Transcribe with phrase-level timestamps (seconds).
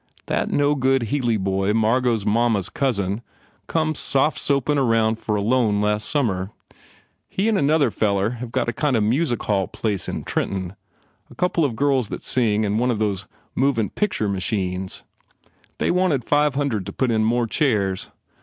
[0.25, 3.21] "That no good Healy boy Margot s mamma s cousin,
[3.67, 6.49] come soft soapin round for a loan last summer.
[7.29, 10.75] He and another feller have a kind of music hall place in Trenton.
[11.29, 15.03] A couple of girls that sing and one of those movin picsher machines.
[15.77, 18.07] They wanted five hundred to put in more chairs.